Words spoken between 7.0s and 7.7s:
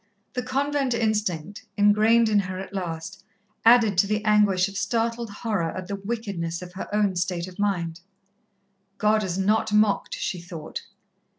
state of